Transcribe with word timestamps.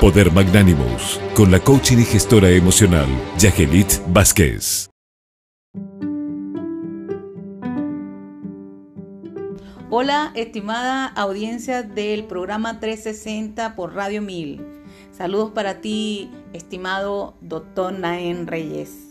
Poder 0.00 0.32
Magnánimos, 0.32 1.20
con 1.34 1.50
la 1.50 1.60
coaching 1.60 1.98
y 1.98 2.04
gestora 2.06 2.48
emocional, 2.48 3.06
Yagelit 3.36 3.98
Vázquez. 4.06 4.88
Hola, 9.90 10.32
estimada 10.34 11.04
audiencia 11.04 11.82
del 11.82 12.24
programa 12.24 12.80
360 12.80 13.76
por 13.76 13.94
Radio 13.94 14.22
1000. 14.22 14.64
Saludos 15.12 15.50
para 15.50 15.82
ti, 15.82 16.30
estimado 16.54 17.36
doctor 17.42 17.92
Naén 17.92 18.46
Reyes. 18.46 19.10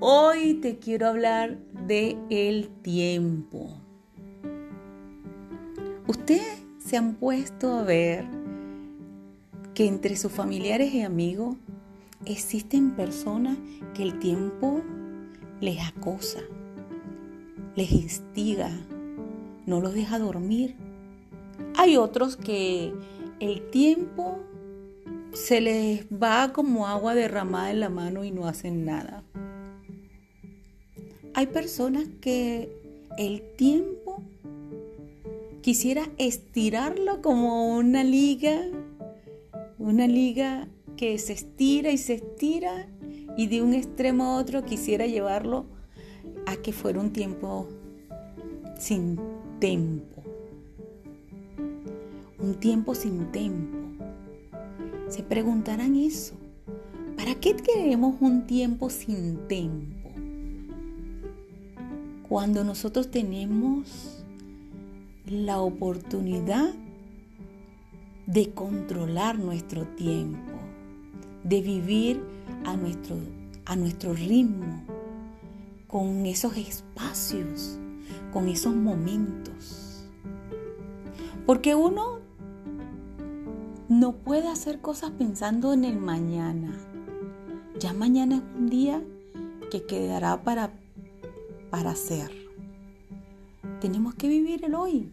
Hoy 0.00 0.54
te 0.62 0.78
quiero 0.78 1.08
hablar 1.08 1.65
de 1.86 2.16
el 2.30 2.68
tiempo. 2.82 3.70
Ustedes 6.06 6.62
se 6.78 6.96
han 6.96 7.14
puesto 7.14 7.72
a 7.78 7.82
ver 7.82 8.24
que 9.74 9.86
entre 9.86 10.16
sus 10.16 10.32
familiares 10.32 10.92
y 10.94 11.02
amigos 11.02 11.56
existen 12.24 12.92
personas 12.92 13.56
que 13.94 14.02
el 14.02 14.18
tiempo 14.18 14.82
les 15.60 15.86
acosa, 15.86 16.40
les 17.74 17.92
instiga, 17.92 18.70
no 19.66 19.80
los 19.80 19.94
deja 19.94 20.18
dormir. 20.18 20.76
Hay 21.76 21.96
otros 21.96 22.36
que 22.36 22.92
el 23.40 23.70
tiempo 23.70 24.38
se 25.32 25.60
les 25.60 26.06
va 26.06 26.52
como 26.52 26.86
agua 26.86 27.14
derramada 27.14 27.70
en 27.70 27.80
la 27.80 27.90
mano 27.90 28.24
y 28.24 28.30
no 28.30 28.46
hacen 28.46 28.84
nada. 28.84 29.22
Hay 31.36 31.48
personas 31.48 32.08
que 32.22 32.70
el 33.18 33.42
tiempo 33.56 34.22
quisiera 35.60 36.08
estirarlo 36.16 37.20
como 37.20 37.76
una 37.76 38.04
liga, 38.04 38.58
una 39.78 40.06
liga 40.06 40.66
que 40.96 41.18
se 41.18 41.34
estira 41.34 41.90
y 41.90 41.98
se 41.98 42.14
estira 42.14 42.88
y 43.36 43.48
de 43.48 43.60
un 43.60 43.74
extremo 43.74 44.24
a 44.24 44.36
otro 44.38 44.64
quisiera 44.64 45.04
llevarlo 45.04 45.66
a 46.46 46.56
que 46.56 46.72
fuera 46.72 47.00
un 47.00 47.12
tiempo 47.12 47.68
sin 48.78 49.20
tiempo. 49.58 50.22
Un 52.38 52.54
tiempo 52.54 52.94
sin 52.94 53.30
tiempo. 53.30 53.76
Se 55.10 55.22
preguntarán 55.22 55.96
eso. 55.96 56.32
¿Para 57.14 57.34
qué 57.34 57.54
queremos 57.56 58.16
un 58.22 58.46
tiempo 58.46 58.88
sin 58.88 59.46
tiempo? 59.48 60.15
Cuando 62.28 62.64
nosotros 62.64 63.10
tenemos 63.10 64.24
la 65.26 65.60
oportunidad 65.60 66.74
de 68.26 68.50
controlar 68.50 69.38
nuestro 69.38 69.86
tiempo, 69.86 70.52
de 71.44 71.62
vivir 71.62 72.20
a 72.64 72.76
nuestro, 72.76 73.16
a 73.64 73.76
nuestro 73.76 74.12
ritmo, 74.14 74.82
con 75.86 76.26
esos 76.26 76.56
espacios, 76.56 77.78
con 78.32 78.48
esos 78.48 78.74
momentos. 78.74 80.04
Porque 81.46 81.76
uno 81.76 82.18
no 83.88 84.12
puede 84.16 84.48
hacer 84.48 84.80
cosas 84.80 85.12
pensando 85.12 85.72
en 85.72 85.84
el 85.84 85.98
mañana. 85.98 86.76
Ya 87.78 87.92
mañana 87.92 88.36
es 88.36 88.42
un 88.58 88.68
día 88.68 89.00
que 89.70 89.84
quedará 89.84 90.42
para 90.42 90.72
para 91.76 91.90
hacer. 91.90 92.30
Tenemos 93.82 94.14
que 94.14 94.28
vivir 94.28 94.64
el 94.64 94.74
hoy. 94.74 95.12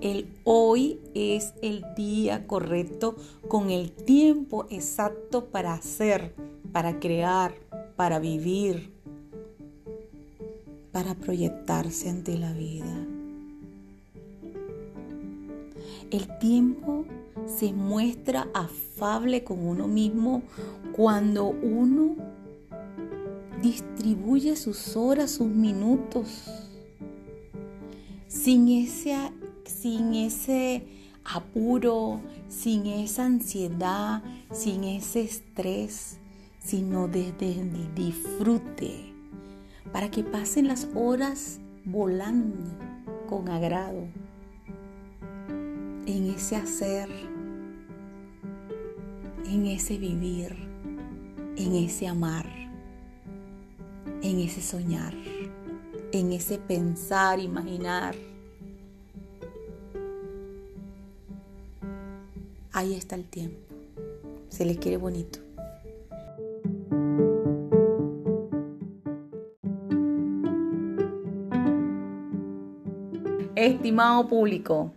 El 0.00 0.32
hoy 0.44 1.00
es 1.12 1.54
el 1.60 1.84
día 1.96 2.46
correcto 2.46 3.16
con 3.48 3.70
el 3.70 3.90
tiempo 3.90 4.66
exacto 4.70 5.46
para 5.46 5.74
hacer, 5.74 6.36
para 6.70 7.00
crear, 7.00 7.56
para 7.96 8.20
vivir, 8.20 8.92
para 10.92 11.16
proyectarse 11.16 12.10
ante 12.10 12.38
la 12.38 12.52
vida. 12.52 13.04
El 16.12 16.38
tiempo 16.38 17.06
se 17.44 17.72
muestra 17.72 18.46
afable 18.54 19.42
con 19.42 19.66
uno 19.66 19.88
mismo 19.88 20.44
cuando 20.92 21.48
uno 21.48 22.25
distribuye 23.66 24.54
sus 24.54 24.96
horas, 24.96 25.32
sus 25.32 25.48
minutos, 25.48 26.44
sin 28.28 28.68
ese, 28.68 29.16
sin 29.64 30.14
ese 30.14 30.86
apuro, 31.24 32.20
sin 32.48 32.86
esa 32.86 33.24
ansiedad, 33.24 34.22
sin 34.52 34.84
ese 34.84 35.22
estrés, 35.22 36.18
sino 36.60 37.08
desde 37.08 37.64
disfrute, 37.94 39.12
para 39.92 40.10
que 40.10 40.22
pasen 40.22 40.68
las 40.68 40.86
horas 40.94 41.58
volando 41.84 42.70
con 43.28 43.48
agrado, 43.48 44.06
en 46.06 46.30
ese 46.30 46.54
hacer, 46.54 47.08
en 49.44 49.66
ese 49.66 49.98
vivir, 49.98 50.54
en 51.56 51.74
ese 51.74 52.06
amar 52.06 52.65
en 54.22 54.40
ese 54.40 54.60
soñar, 54.60 55.14
en 56.12 56.32
ese 56.32 56.58
pensar, 56.58 57.38
imaginar. 57.38 58.14
Ahí 62.72 62.94
está 62.94 63.16
el 63.16 63.24
tiempo. 63.24 63.58
Se 64.48 64.64
les 64.64 64.78
quiere 64.78 64.96
bonito. 64.96 65.40
Estimado 73.54 74.28
público, 74.28 74.92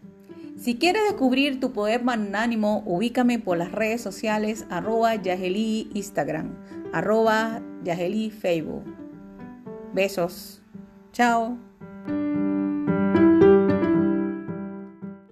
si 0.59 0.75
quieres 0.75 1.03
descubrir 1.03 1.61
tu 1.61 1.71
poder 1.71 2.03
magnánimo, 2.03 2.83
ubícame 2.85 3.39
por 3.39 3.57
las 3.57 3.71
redes 3.71 4.01
sociales 4.01 4.65
arroba 4.69 5.15
Yageli 5.15 5.89
Instagram, 5.93 6.53
arroba 6.91 7.61
Facebook. 8.41 8.83
Besos. 9.93 10.61
Chao. 11.11 11.68